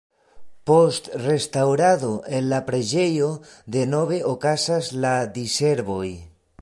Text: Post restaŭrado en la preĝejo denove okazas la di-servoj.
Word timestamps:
Post 0.69 1.09
restaŭrado 1.25 2.09
en 2.37 2.47
la 2.53 2.61
preĝejo 2.71 3.29
denove 3.77 4.19
okazas 4.33 4.93
la 5.05 5.13
di-servoj. 5.37 6.05